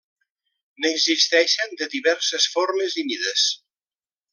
[0.85, 3.49] N'existeixen de diverses formes i mides.